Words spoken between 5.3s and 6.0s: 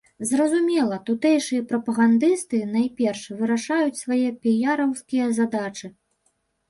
задачы.